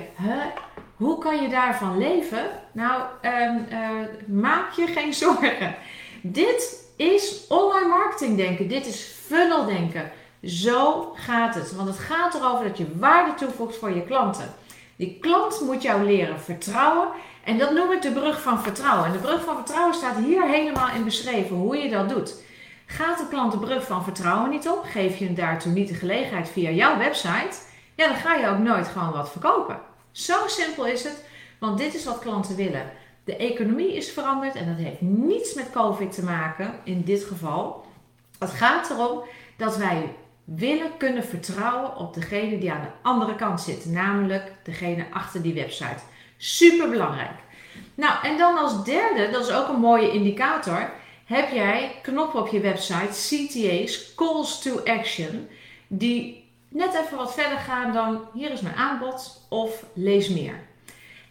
hoe 0.96 1.18
kan 1.18 1.42
je 1.42 1.50
daarvan 1.50 1.98
leven? 1.98 2.50
Nou, 2.72 3.04
um, 3.22 3.66
uh, 3.72 3.90
maak 4.28 4.72
je 4.72 4.88
geen 4.88 5.14
zorgen. 5.24 5.76
Dit 6.22 6.92
is 6.96 7.46
online 7.48 7.88
marketing 7.88 8.38
denken. 8.38 8.68
Dit 8.68 8.86
is 8.86 9.02
funnel 9.02 9.66
denken. 9.66 10.12
Zo 10.44 11.12
gaat 11.16 11.56
het. 11.56 11.76
Want 11.76 11.88
het 11.88 12.00
gaat 12.00 12.36
erover 12.36 12.68
dat 12.68 12.78
je 12.78 12.98
waarde 12.98 13.34
toevoegt 13.34 13.76
voor 13.76 13.92
je 13.92 14.04
klanten. 14.04 14.54
Die 15.00 15.18
klant 15.20 15.62
moet 15.62 15.82
jou 15.82 16.04
leren 16.04 16.40
vertrouwen. 16.40 17.08
En 17.44 17.58
dat 17.58 17.74
noem 17.74 17.92
ik 17.92 18.02
de 18.02 18.12
brug 18.12 18.42
van 18.42 18.62
vertrouwen. 18.62 19.06
En 19.06 19.12
de 19.12 19.18
brug 19.18 19.44
van 19.44 19.56
vertrouwen 19.56 19.96
staat 19.96 20.18
hier 20.18 20.48
helemaal 20.48 20.96
in 20.96 21.04
beschreven 21.04 21.56
hoe 21.56 21.78
je 21.78 21.90
dat 21.90 22.10
doet. 22.10 22.44
Gaat 22.86 23.18
de 23.18 23.28
klant 23.28 23.52
de 23.52 23.58
brug 23.58 23.86
van 23.86 24.04
vertrouwen 24.04 24.50
niet 24.50 24.68
op? 24.70 24.84
Geef 24.84 25.18
je 25.18 25.26
hem 25.26 25.36
daartoe 25.36 25.72
niet 25.72 25.88
de 25.88 25.94
gelegenheid 25.94 26.50
via 26.50 26.70
jouw 26.70 26.98
website? 26.98 27.58
Ja, 27.96 28.08
dan 28.08 28.16
ga 28.16 28.36
je 28.36 28.48
ook 28.48 28.58
nooit 28.58 28.88
gewoon 28.88 29.12
wat 29.12 29.32
verkopen. 29.32 29.80
Zo 30.12 30.48
simpel 30.48 30.86
is 30.86 31.04
het, 31.04 31.24
want 31.60 31.78
dit 31.78 31.94
is 31.94 32.06
wat 32.06 32.20
klanten 32.20 32.56
willen. 32.56 32.92
De 33.24 33.36
economie 33.36 33.96
is 33.96 34.12
veranderd 34.12 34.56
en 34.56 34.68
dat 34.68 34.86
heeft 34.86 35.02
niets 35.02 35.54
met 35.54 35.72
COVID 35.72 36.12
te 36.12 36.24
maken 36.24 36.74
in 36.84 37.04
dit 37.04 37.24
geval. 37.24 37.86
Het 38.40 38.52
gaat 38.52 38.90
erom 38.90 39.22
dat 39.58 39.78
wij 39.78 40.16
willen 40.56 40.98
kunnen 40.98 41.24
vertrouwen 41.24 41.98
op 41.98 42.14
degene 42.14 42.58
die 42.58 42.72
aan 42.72 42.82
de 42.82 43.08
andere 43.10 43.36
kant 43.36 43.62
zit, 43.62 43.86
namelijk 43.86 44.52
degene 44.64 45.06
achter 45.12 45.42
die 45.42 45.54
website. 45.54 46.00
Super 46.38 46.90
belangrijk. 46.90 47.38
Nou, 47.96 48.14
en 48.24 48.38
dan 48.38 48.58
als 48.58 48.84
derde, 48.84 49.30
dat 49.32 49.48
is 49.48 49.54
ook 49.54 49.68
een 49.68 49.80
mooie 49.80 50.12
indicator, 50.12 50.92
heb 51.26 51.52
jij 51.52 51.92
knoppen 52.02 52.40
op 52.40 52.48
je 52.48 52.60
website, 52.60 53.10
CTA's, 53.12 54.14
Calls 54.16 54.62
to 54.62 54.80
Action, 54.86 55.48
die 55.88 56.48
net 56.70 56.94
even 56.94 57.18
wat 57.18 57.34
verder 57.34 57.58
gaan 57.58 57.94
dan 57.94 58.22
hier 58.34 58.52
is 58.52 58.62
mijn 58.62 58.76
aanbod 58.76 59.46
of 59.50 59.86
lees 59.94 60.30
meer. 60.30 60.68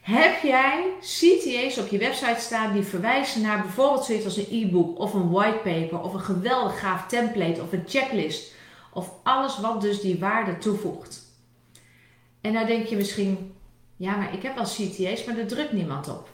Heb 0.01 0.43
jij 0.43 0.85
CTA's 1.01 1.79
op 1.79 1.89
je 1.89 1.99
website 1.99 2.41
staan 2.41 2.73
die 2.73 2.83
verwijzen 2.83 3.43
naar 3.43 3.61
bijvoorbeeld 3.61 4.05
zoiets 4.05 4.25
als 4.25 4.37
een 4.37 4.47
e-book 4.51 4.99
of 4.99 5.15
een 5.15 5.31
whitepaper 5.31 6.01
of 6.01 6.15
een 6.15 6.21
geweldig 6.21 6.81
gaaf 6.81 7.07
template 7.07 7.63
of 7.63 7.73
een 7.73 7.85
checklist 7.87 8.57
of 8.93 9.11
alles 9.23 9.61
wat 9.61 9.81
dus 9.81 10.01
die 10.01 10.19
waarde 10.19 10.59
toevoegt? 10.59 11.27
En 12.41 12.53
nou 12.53 12.67
denk 12.67 12.87
je 12.87 12.97
misschien, 12.97 13.55
ja, 13.97 14.17
maar 14.17 14.35
ik 14.35 14.43
heb 14.43 14.55
wel 14.55 14.65
CTA's, 14.65 15.25
maar 15.25 15.39
er 15.39 15.47
drukt 15.47 15.73
niemand 15.73 16.09
op 16.09 16.29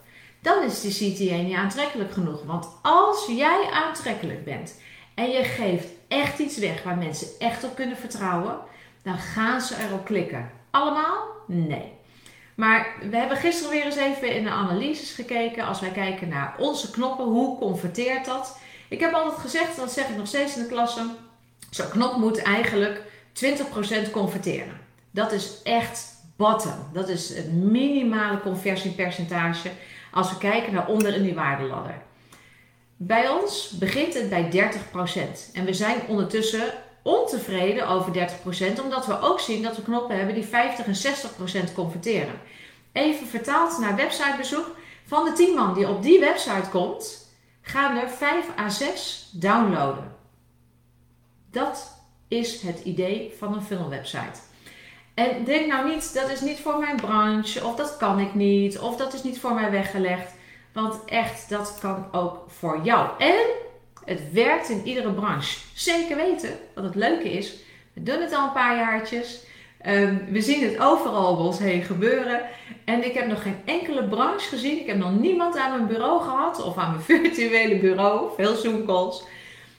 dan 0.44 0.62
is 0.62 0.80
die 0.80 1.14
CTA 1.14 1.36
niet 1.36 1.56
aantrekkelijk 1.56 2.12
genoeg. 2.12 2.42
Want 2.44 2.68
als 2.82 3.26
jij 3.26 3.68
aantrekkelijk 3.72 4.44
bent 4.44 4.80
en 5.14 5.30
je 5.30 5.44
geeft 5.44 5.88
echt 6.08 6.38
iets 6.38 6.58
weg 6.58 6.82
waar 6.82 6.96
mensen 6.96 7.28
echt 7.38 7.64
op 7.64 7.74
kunnen 7.74 7.96
vertrouwen, 7.96 8.58
dan 9.02 9.18
gaan 9.18 9.60
ze 9.60 9.76
erop 9.82 10.04
klikken. 10.04 10.50
Allemaal? 10.70 11.26
Nee. 11.46 11.92
Maar 12.54 12.86
we 13.10 13.16
hebben 13.16 13.36
gisteren 13.36 13.72
weer 13.72 13.84
eens 13.84 13.96
even 13.96 14.34
in 14.34 14.44
de 14.44 14.50
analyses 14.50 15.12
gekeken. 15.12 15.66
Als 15.66 15.80
wij 15.80 15.90
kijken 15.90 16.28
naar 16.28 16.54
onze 16.58 16.90
knoppen, 16.90 17.24
hoe 17.24 17.58
converteert 17.58 18.24
dat? 18.24 18.58
Ik 18.88 19.00
heb 19.00 19.12
altijd 19.12 19.40
gezegd, 19.40 19.76
dat 19.76 19.92
zeg 19.92 20.08
ik 20.08 20.16
nog 20.16 20.26
steeds 20.26 20.56
in 20.56 20.62
de 20.62 20.68
klasse. 20.68 21.06
Zo'n 21.70 21.88
knop 21.88 22.16
moet 22.16 22.42
eigenlijk 22.42 23.00
20% 23.32 24.10
converteren. 24.10 24.80
Dat 25.10 25.32
is 25.32 25.62
echt 25.62 26.14
bottom. 26.36 26.88
Dat 26.92 27.08
is 27.08 27.34
het 27.36 27.52
minimale 27.52 28.40
conversiepercentage 28.40 29.70
als 30.12 30.30
we 30.30 30.38
kijken 30.38 30.72
naar 30.72 30.88
onder 30.88 31.14
in 31.14 31.22
die 31.22 31.34
waardeladder. 31.34 32.02
Bij 32.96 33.28
ons 33.28 33.70
begint 33.70 34.14
het 34.14 34.28
bij 34.28 34.70
30%. 35.50 35.52
En 35.52 35.64
we 35.64 35.72
zijn 35.72 36.00
ondertussen 36.08 36.72
ontevreden 37.02 37.88
over 37.88 38.12
30%, 38.12 38.82
omdat 38.82 39.06
we 39.06 39.20
ook 39.20 39.40
zien 39.40 39.62
dat 39.62 39.76
we 39.76 39.82
knoppen 39.82 40.16
hebben 40.16 40.34
die 40.34 40.44
50 40.44 40.86
en 40.86 41.70
60% 41.70 41.74
converteren. 41.74 42.34
Even 42.92 43.26
vertaald 43.26 43.78
naar 43.78 43.96
websitebezoek. 43.96 44.76
Van 45.06 45.24
de 45.24 45.32
10 45.32 45.54
man 45.54 45.74
die 45.74 45.88
op 45.88 46.02
die 46.02 46.20
website 46.20 46.68
komt, 46.70 47.28
gaan 47.62 47.96
er 47.96 48.08
5 48.08 48.44
à 48.58 48.68
6 48.68 49.30
downloaden. 49.32 50.13
Dat 51.54 51.96
is 52.28 52.62
het 52.62 52.80
idee 52.84 53.34
van 53.38 53.54
een 53.54 53.62
funnel 53.62 53.88
website. 53.88 54.40
En 55.14 55.44
denk 55.44 55.66
nou 55.66 55.88
niet, 55.88 56.14
dat 56.14 56.30
is 56.30 56.40
niet 56.40 56.58
voor 56.58 56.78
mijn 56.78 56.96
branche, 56.96 57.64
of 57.64 57.76
dat 57.76 57.96
kan 57.96 58.18
ik 58.18 58.34
niet, 58.34 58.78
of 58.78 58.96
dat 58.96 59.14
is 59.14 59.22
niet 59.22 59.38
voor 59.38 59.54
mij 59.54 59.70
weggelegd. 59.70 60.34
Want 60.72 61.04
echt, 61.06 61.48
dat 61.48 61.78
kan 61.80 62.06
ook 62.12 62.44
voor 62.48 62.80
jou. 62.82 63.08
En 63.18 63.44
het 64.04 64.32
werkt 64.32 64.68
in 64.68 64.84
iedere 64.84 65.12
branche. 65.12 65.58
Zeker 65.74 66.16
weten, 66.16 66.58
wat 66.74 66.84
het 66.84 66.94
leuke 66.94 67.30
is, 67.32 67.54
we 67.92 68.02
doen 68.02 68.20
het 68.20 68.34
al 68.34 68.46
een 68.46 68.52
paar 68.52 68.76
jaartjes. 68.76 69.40
Ehm, 69.80 70.16
we 70.30 70.40
zien 70.40 70.64
het 70.64 70.80
overal 70.80 71.36
om 71.36 71.46
ons 71.46 71.58
heen 71.58 71.82
gebeuren. 71.82 72.40
En 72.84 73.04
ik 73.04 73.14
heb 73.14 73.26
nog 73.26 73.42
geen 73.42 73.60
enkele 73.64 74.04
branche 74.08 74.48
gezien. 74.48 74.80
Ik 74.80 74.86
heb 74.86 74.96
nog 74.96 75.18
niemand 75.20 75.56
aan 75.56 75.70
mijn 75.70 75.86
bureau 75.86 76.22
gehad, 76.22 76.62
of 76.62 76.76
aan 76.76 76.90
mijn 76.90 77.02
virtuele 77.22 77.78
bureau, 77.78 78.30
veel 78.36 78.54
Zoom-calls, 78.54 79.24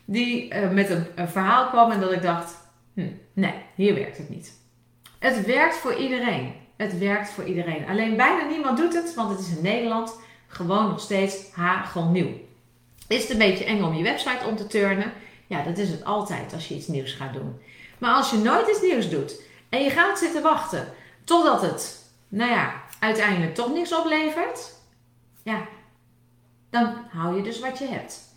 die 0.05 0.53
uh, 0.53 0.71
met 0.71 0.89
een, 0.89 1.05
een, 1.15 1.29
verhaal 1.29 1.69
kwam 1.69 1.91
en 1.91 1.99
dat 1.99 2.11
ik 2.11 2.21
dacht: 2.21 2.57
hm, 2.93 3.07
nee, 3.33 3.53
hier 3.75 3.93
werkt 3.93 4.17
het 4.17 4.29
niet. 4.29 4.53
Het 5.19 5.45
werkt 5.45 5.77
voor 5.77 5.95
iedereen. 5.95 6.53
Het 6.77 6.97
werkt 6.97 7.29
voor 7.29 7.43
iedereen. 7.43 7.87
Alleen 7.87 8.15
bijna 8.15 8.49
niemand 8.49 8.77
doet 8.77 8.93
het, 8.93 9.13
want 9.13 9.29
het 9.29 9.39
is 9.39 9.55
in 9.55 9.63
Nederland 9.63 10.19
gewoon 10.47 10.87
nog 10.87 10.99
steeds 10.99 11.51
hagelnieuw. 11.51 12.31
Is 13.07 13.21
het 13.21 13.31
een 13.31 13.37
beetje 13.37 13.65
eng 13.65 13.83
om 13.83 13.93
je 13.93 14.03
website 14.03 14.45
om 14.47 14.55
te 14.55 14.67
turnen? 14.67 15.11
Ja, 15.47 15.63
dat 15.63 15.77
is 15.77 15.89
het 15.89 16.05
altijd 16.05 16.53
als 16.53 16.67
je 16.67 16.75
iets 16.75 16.87
nieuws 16.87 17.13
gaat 17.13 17.33
doen. 17.33 17.59
Maar 17.97 18.13
als 18.13 18.31
je 18.31 18.37
nooit 18.37 18.69
iets 18.69 18.81
nieuws 18.81 19.09
doet 19.09 19.41
en 19.69 19.83
je 19.83 19.89
gaat 19.89 20.19
zitten 20.19 20.41
wachten 20.41 20.87
totdat 21.23 21.61
het, 21.61 22.11
nou 22.27 22.51
ja, 22.51 22.81
uiteindelijk 22.99 23.55
toch 23.55 23.73
niks 23.73 23.93
oplevert, 23.93 24.73
ja, 25.43 25.67
dan 26.69 26.93
hou 27.09 27.35
je 27.35 27.43
dus 27.43 27.59
wat 27.59 27.77
je 27.77 27.87
hebt. 27.87 28.34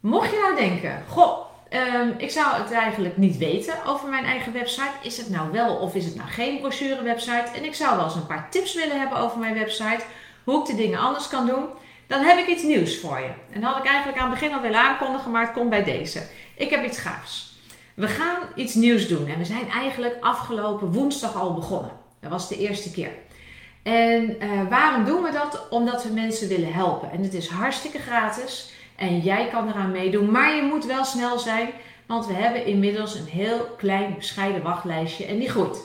Mocht 0.00 0.30
je 0.30 0.38
nou 0.38 0.56
denken, 0.56 1.04
goh, 1.08 1.48
Ehm, 1.68 2.08
ik 2.16 2.30
zou 2.30 2.62
het 2.62 2.72
eigenlijk 2.72 3.16
niet 3.16 3.36
weten 3.36 3.74
over 3.86 4.08
mijn 4.08 4.24
eigen 4.24 4.52
website. 4.52 4.92
Is 5.02 5.16
het 5.16 5.30
nou 5.30 5.52
wel 5.52 5.76
of 5.76 5.94
is 5.94 6.04
het 6.04 6.14
nou 6.14 6.28
geen 6.28 6.60
brochure 6.60 7.02
website? 7.02 7.50
En 7.54 7.64
ik 7.64 7.74
zou 7.74 7.96
wel 7.96 8.04
eens 8.04 8.14
een 8.14 8.26
paar 8.26 8.50
tips 8.50 8.74
willen 8.74 8.98
hebben 8.98 9.18
over 9.18 9.38
mijn 9.38 9.54
website. 9.54 10.04
Hoe 10.44 10.60
ik 10.60 10.66
de 10.66 10.74
dingen 10.74 10.98
anders 10.98 11.28
kan 11.28 11.46
doen. 11.46 11.64
Dan 12.06 12.22
heb 12.22 12.38
ik 12.38 12.46
iets 12.46 12.62
nieuws 12.62 12.98
voor 12.98 13.18
je. 13.18 13.30
En 13.52 13.60
dat 13.60 13.70
had 13.70 13.78
ik 13.78 13.90
eigenlijk 13.90 14.18
aan 14.18 14.30
het 14.30 14.40
begin 14.40 14.54
al 14.54 14.60
willen 14.60 14.80
aankondigen, 14.80 15.30
maar 15.30 15.42
het 15.42 15.52
komt 15.52 15.70
bij 15.70 15.84
deze. 15.84 16.22
Ik 16.56 16.70
heb 16.70 16.84
iets 16.84 16.98
gaafs. 16.98 17.56
We 17.94 18.08
gaan 18.08 18.38
iets 18.54 18.74
nieuws 18.74 19.08
doen. 19.08 19.26
En 19.26 19.38
we 19.38 19.44
zijn 19.44 19.70
eigenlijk 19.70 20.16
afgelopen 20.20 20.92
woensdag 20.92 21.34
al 21.34 21.54
begonnen. 21.54 21.90
Dat 22.20 22.30
was 22.30 22.48
de 22.48 22.58
eerste 22.58 22.90
keer. 22.90 23.10
En 23.82 24.36
uh, 24.42 24.68
waarom 24.68 25.04
doen 25.04 25.22
we 25.22 25.32
dat? 25.32 25.66
Omdat 25.70 26.02
we 26.02 26.12
mensen 26.12 26.48
willen 26.48 26.72
helpen. 26.72 27.10
En 27.10 27.22
het 27.22 27.34
is 27.34 27.48
hartstikke 27.48 27.98
gratis. 27.98 28.72
En 28.98 29.20
jij 29.20 29.48
kan 29.48 29.68
eraan 29.68 29.90
meedoen. 29.90 30.30
Maar 30.30 30.54
je 30.54 30.62
moet 30.62 30.84
wel 30.84 31.04
snel 31.04 31.38
zijn. 31.38 31.70
Want 32.06 32.26
we 32.26 32.32
hebben 32.32 32.66
inmiddels 32.66 33.14
een 33.14 33.26
heel 33.26 33.74
klein 33.76 34.14
bescheiden 34.14 34.62
wachtlijstje. 34.62 35.24
En 35.24 35.38
die 35.38 35.48
groeit. 35.48 35.78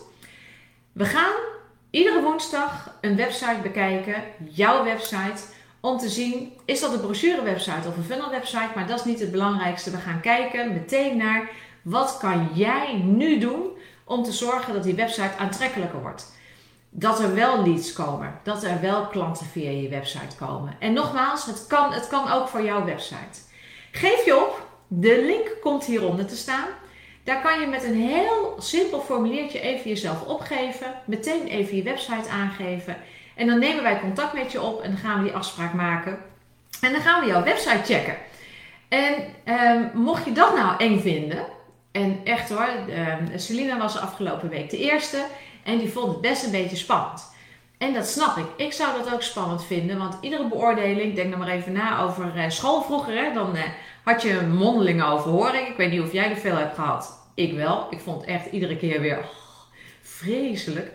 We 0.91 1.05
gaan 1.05 1.33
iedere 1.89 2.21
woensdag 2.21 2.97
een 3.01 3.15
website 3.15 3.59
bekijken. 3.63 4.23
Jouw 4.49 4.83
website. 4.83 5.43
Om 5.79 5.97
te 5.97 6.09
zien, 6.09 6.53
is 6.65 6.79
dat 6.79 6.93
een 6.93 6.99
brochure 6.99 7.41
website 7.41 7.87
of 7.87 7.97
een 7.97 8.03
funnel 8.03 8.29
website? 8.29 8.69
Maar 8.75 8.87
dat 8.87 8.99
is 8.99 9.05
niet 9.05 9.19
het 9.19 9.31
belangrijkste. 9.31 9.91
We 9.91 9.97
gaan 9.97 10.21
kijken 10.21 10.73
meteen 10.73 11.17
naar 11.17 11.49
wat 11.81 12.17
kan 12.19 12.49
jij 12.53 12.93
nu 13.03 13.39
doen 13.39 13.67
om 14.03 14.23
te 14.23 14.31
zorgen 14.31 14.73
dat 14.73 14.83
die 14.83 14.95
website 14.95 15.37
aantrekkelijker 15.37 16.01
wordt. 16.01 16.31
Dat 16.95 17.19
er 17.19 17.35
wel 17.35 17.63
leads 17.63 17.93
komen, 17.93 18.39
dat 18.43 18.63
er 18.63 18.81
wel 18.81 19.07
klanten 19.07 19.45
via 19.45 19.69
je 19.69 19.89
website 19.89 20.35
komen. 20.35 20.75
En 20.79 20.93
nogmaals, 20.93 21.45
het 21.45 21.67
kan, 21.67 21.93
het 21.93 22.07
kan 22.07 22.31
ook 22.31 22.47
voor 22.47 22.63
jouw 22.63 22.85
website. 22.85 23.39
Geef 23.91 24.25
je 24.25 24.35
op, 24.35 24.67
de 24.87 25.23
link 25.25 25.61
komt 25.61 25.85
hieronder 25.85 26.25
te 26.25 26.35
staan. 26.35 26.67
Daar 27.23 27.41
kan 27.41 27.59
je 27.59 27.67
met 27.67 27.83
een 27.83 27.95
heel 27.95 28.55
simpel 28.57 28.99
formuliertje 28.99 29.59
even 29.59 29.89
jezelf 29.89 30.25
opgeven, 30.25 30.87
meteen 31.05 31.47
even 31.47 31.75
je 31.75 31.83
website 31.83 32.29
aangeven. 32.29 32.97
En 33.35 33.47
dan 33.47 33.59
nemen 33.59 33.83
wij 33.83 33.99
contact 33.99 34.33
met 34.33 34.51
je 34.51 34.61
op 34.61 34.81
en 34.81 34.89
dan 34.91 34.99
gaan 34.99 35.17
we 35.17 35.23
die 35.23 35.37
afspraak 35.37 35.73
maken. 35.73 36.17
En 36.81 36.91
dan 36.91 37.01
gaan 37.01 37.21
we 37.21 37.27
jouw 37.27 37.43
website 37.43 37.93
checken. 37.93 38.15
En 38.89 39.13
ehm, 39.43 39.87
mocht 39.93 40.25
je 40.25 40.31
dat 40.31 40.55
nou 40.55 40.77
eng 40.77 40.99
vinden, 40.99 41.45
en 41.93 42.19
echt 42.23 42.49
hoor, 42.49 42.69
uh, 42.89 43.15
Selina 43.35 43.77
was 43.77 43.99
afgelopen 43.99 44.49
week 44.49 44.69
de 44.69 44.77
eerste 44.77 45.25
en 45.63 45.77
die 45.77 45.89
vond 45.89 46.11
het 46.11 46.21
best 46.21 46.43
een 46.43 46.51
beetje 46.51 46.75
spannend. 46.75 47.31
En 47.77 47.93
dat 47.93 48.07
snap 48.07 48.37
ik. 48.37 48.45
Ik 48.55 48.73
zou 48.73 48.97
dat 48.97 49.13
ook 49.13 49.21
spannend 49.21 49.65
vinden, 49.65 49.97
want 49.97 50.17
iedere 50.21 50.47
beoordeling, 50.47 51.15
denk 51.15 51.29
dan 51.29 51.39
maar 51.39 51.47
even 51.47 51.71
na 51.71 52.01
over 52.01 52.31
uh, 52.35 52.49
school 52.49 52.81
vroeger, 52.81 53.33
dan 53.33 53.55
uh, 53.55 53.61
had 54.03 54.21
je 54.21 54.37
een 54.37 54.55
mondelinge 54.55 55.05
overhoring. 55.05 55.67
Ik 55.67 55.77
weet 55.77 55.91
niet 55.91 56.01
of 56.01 56.11
jij 56.11 56.29
er 56.29 56.35
veel 56.35 56.55
hebt 56.55 56.75
gehad. 56.75 57.27
Ik 57.33 57.53
wel. 57.53 57.87
Ik 57.89 57.99
vond 57.99 58.23
echt 58.23 58.51
iedere 58.51 58.77
keer 58.77 59.01
weer 59.01 59.17
oh, 59.17 59.25
vreselijk. 60.01 60.91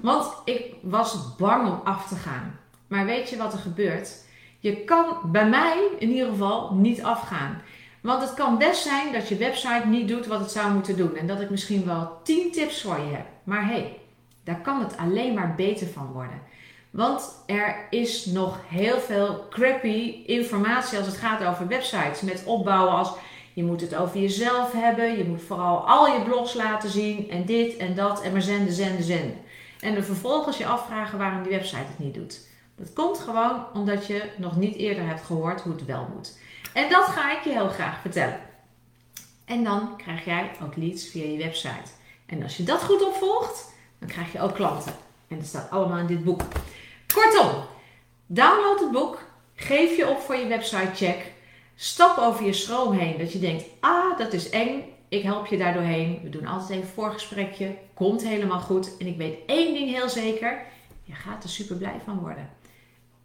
Want 0.00 0.32
ik 0.44 0.74
was 0.82 1.36
bang 1.36 1.68
om 1.68 1.80
af 1.84 2.08
te 2.08 2.14
gaan. 2.14 2.58
Maar 2.86 3.04
weet 3.04 3.30
je 3.30 3.36
wat 3.36 3.52
er 3.52 3.58
gebeurt? 3.58 4.10
Je 4.58 4.76
kan 4.76 5.16
bij 5.24 5.48
mij 5.48 5.88
in 5.98 6.10
ieder 6.10 6.28
geval 6.28 6.74
niet 6.74 7.02
afgaan. 7.02 7.62
Want 8.00 8.22
het 8.22 8.34
kan 8.34 8.58
best 8.58 8.82
zijn 8.82 9.12
dat 9.12 9.28
je 9.28 9.36
website 9.36 9.86
niet 9.86 10.08
doet 10.08 10.26
wat 10.26 10.40
het 10.40 10.50
zou 10.50 10.72
moeten 10.72 10.96
doen. 10.96 11.16
En 11.16 11.26
dat 11.26 11.40
ik 11.40 11.50
misschien 11.50 11.84
wel 11.84 12.20
10 12.22 12.52
tips 12.52 12.82
voor 12.82 12.98
je 12.98 13.14
heb. 13.14 13.26
Maar 13.44 13.66
hey, 13.66 13.98
daar 14.44 14.60
kan 14.60 14.80
het 14.80 14.96
alleen 14.96 15.34
maar 15.34 15.54
beter 15.54 15.86
van 15.86 16.12
worden. 16.12 16.40
Want 16.90 17.42
er 17.46 17.86
is 17.90 18.26
nog 18.26 18.58
heel 18.68 19.00
veel 19.00 19.46
crappy 19.50 20.24
informatie 20.26 20.98
als 20.98 21.06
het 21.06 21.16
gaat 21.16 21.44
over 21.44 21.68
websites. 21.68 22.20
Met 22.20 22.42
opbouwen 22.44 22.92
als 22.92 23.12
je 23.52 23.64
moet 23.64 23.80
het 23.80 23.94
over 23.94 24.20
jezelf 24.20 24.72
hebben. 24.72 25.18
Je 25.18 25.24
moet 25.24 25.42
vooral 25.42 25.88
al 25.88 26.06
je 26.06 26.22
blogs 26.22 26.54
laten 26.54 26.90
zien. 26.90 27.30
En 27.30 27.44
dit 27.44 27.76
en 27.76 27.94
dat. 27.94 28.22
En 28.22 28.32
maar 28.32 28.42
zenden, 28.42 28.72
zenden, 28.72 29.04
zenden. 29.04 29.36
En 29.80 29.94
dan 29.94 30.02
vervolgens 30.02 30.58
je 30.58 30.66
afvragen 30.66 31.18
waarom 31.18 31.42
die 31.42 31.52
website 31.52 31.76
het 31.76 31.98
niet 31.98 32.14
doet. 32.14 32.40
Dat 32.76 32.92
komt 32.92 33.18
gewoon 33.18 33.66
omdat 33.72 34.06
je 34.06 34.30
nog 34.36 34.56
niet 34.56 34.76
eerder 34.76 35.06
hebt 35.06 35.22
gehoord 35.22 35.60
hoe 35.60 35.72
het 35.72 35.84
wel 35.84 36.08
moet. 36.14 36.38
En 36.72 36.90
dat 36.90 37.04
ga 37.04 37.32
ik 37.38 37.44
je 37.44 37.50
heel 37.50 37.68
graag 37.68 38.00
vertellen. 38.00 38.40
En 39.44 39.64
dan 39.64 39.96
krijg 39.96 40.24
jij 40.24 40.50
ook 40.62 40.76
leads 40.76 41.08
via 41.08 41.24
je 41.24 41.38
website. 41.38 41.90
En 42.26 42.42
als 42.42 42.56
je 42.56 42.62
dat 42.62 42.82
goed 42.82 43.06
opvolgt, 43.06 43.71
dan 44.02 44.10
krijg 44.10 44.32
je 44.32 44.40
ook 44.40 44.54
klanten. 44.54 44.92
En 45.28 45.36
dat 45.36 45.46
staat 45.46 45.70
allemaal 45.70 45.98
in 45.98 46.06
dit 46.06 46.24
boek. 46.24 46.42
Kortom, 47.14 47.50
download 48.26 48.80
het 48.80 48.90
boek. 48.90 49.22
Geef 49.54 49.96
je 49.96 50.08
op 50.08 50.18
voor 50.18 50.36
je 50.36 50.46
website 50.46 50.94
check. 50.94 51.32
Stap 51.74 52.18
over 52.18 52.44
je 52.44 52.52
stroom 52.52 52.92
heen. 52.92 53.18
Dat 53.18 53.32
je 53.32 53.38
denkt, 53.38 53.64
ah, 53.80 54.18
dat 54.18 54.32
is 54.32 54.50
eng. 54.50 54.82
Ik 55.08 55.22
help 55.22 55.46
je 55.46 55.56
daar 55.56 55.74
doorheen. 55.74 56.20
We 56.22 56.28
doen 56.28 56.46
altijd 56.46 56.70
even 56.70 56.82
een 56.82 56.88
voorgesprekje. 56.94 57.76
Komt 57.94 58.22
helemaal 58.22 58.60
goed. 58.60 58.96
En 58.96 59.06
ik 59.06 59.16
weet 59.16 59.38
één 59.46 59.74
ding 59.74 59.90
heel 59.90 60.08
zeker. 60.08 60.62
Je 61.04 61.14
gaat 61.14 61.42
er 61.42 61.48
super 61.48 61.76
blij 61.76 62.00
van 62.04 62.18
worden. 62.18 62.50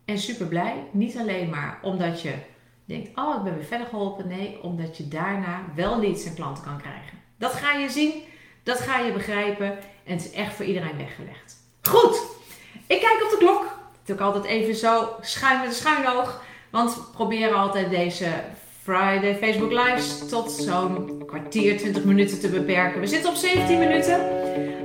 En 0.05 0.17
super 0.17 0.47
blij, 0.47 0.83
niet 0.91 1.17
alleen 1.17 1.49
maar 1.49 1.79
omdat 1.81 2.21
je 2.21 2.33
denkt, 2.85 3.17
oh 3.17 3.35
ik 3.35 3.43
ben 3.43 3.55
weer 3.55 3.65
verder 3.65 3.87
geholpen. 3.87 4.27
Nee, 4.27 4.63
omdat 4.63 4.97
je 4.97 5.07
daarna 5.07 5.61
wel 5.75 5.99
leads 5.99 6.25
en 6.25 6.35
klanten 6.35 6.63
kan 6.63 6.77
krijgen. 6.77 7.17
Dat 7.37 7.51
ga 7.51 7.73
je 7.73 7.89
zien, 7.89 8.13
dat 8.63 8.79
ga 8.79 8.99
je 8.99 9.11
begrijpen 9.11 9.77
en 10.08 10.13
het 10.15 10.26
is 10.26 10.32
echt 10.32 10.54
voor 10.54 10.65
iedereen 10.65 10.98
weggelegd. 10.98 11.56
Goed, 11.82 12.22
ik 12.88 13.00
kijk 13.00 13.24
op 13.24 13.30
de 13.30 13.38
klok. 13.38 13.63
Ik 14.06 14.17
doe 14.17 14.26
altijd 14.26 14.46
even 14.46 14.76
zo 14.76 15.10
schuin 15.22 15.60
met 15.60 15.67
een 15.67 15.76
schuin 15.76 16.08
oog. 16.08 16.41
Want 16.70 16.96
we 16.96 17.02
proberen 17.13 17.58
altijd 17.58 17.89
deze 17.89 18.28
Friday 18.84 19.36
Facebook 19.36 19.72
Lives 19.72 20.30
tot 20.30 20.52
zo'n 20.52 21.24
kwartier, 21.26 21.78
20 21.78 22.04
minuten 22.04 22.39
te 22.39 22.50
beperken. 22.50 23.00
We 23.00 23.08
zitten 23.08 23.30
op 23.30 23.36
17 23.36 23.80
minuten. 23.80 24.20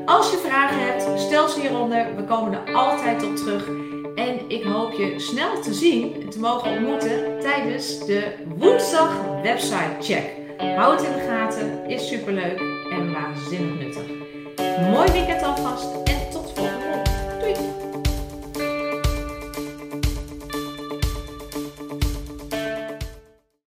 Als 0.07 0.31
je 0.31 0.37
vragen 0.37 0.87
hebt, 0.87 1.21
stel 1.21 1.49
ze 1.49 1.61
hieronder. 1.61 2.17
We 2.17 2.25
komen 2.25 2.53
er 2.53 2.75
altijd 2.75 3.25
op 3.25 3.37
terug. 3.37 3.67
En 4.15 4.51
ik 4.51 4.63
hoop 4.63 4.93
je 4.93 5.19
snel 5.19 5.61
te 5.61 5.75
zien 5.75 6.23
en 6.23 6.31
te 6.31 6.39
mogen 6.39 6.71
ontmoeten 6.71 7.41
tijdens 7.41 8.07
de 8.07 8.35
woensdag 8.57 9.41
website 9.43 9.97
check. 10.01 10.25
Houd 10.77 11.01
het 11.01 11.09
in 11.09 11.17
de 11.17 11.25
gaten, 11.29 11.89
is 11.89 12.09
superleuk 12.09 12.59
en 12.91 13.13
waanzinnig 13.13 13.79
nuttig. 13.79 14.12
Mooi 14.90 15.11
weekend 15.12 15.42
alvast 15.42 15.87